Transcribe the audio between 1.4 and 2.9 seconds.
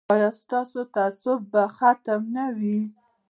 به ختم نه وي؟